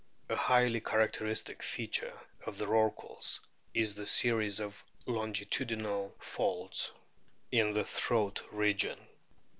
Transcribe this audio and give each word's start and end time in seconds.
A 0.29 0.35
highly 0.35 0.81
characteristic 0.81 1.61
feature 1.61 2.19
of 2.47 2.57
the 2.57 2.65
Rorquals 2.65 3.39
is 3.75 3.93
the 3.93 4.07
series 4.07 4.59
of 4.59 4.83
longitudinal 5.05 6.15
folds 6.17 6.91
in 7.51 7.73
the 7.73 7.85
throat 7.85 8.43
region. 8.51 8.97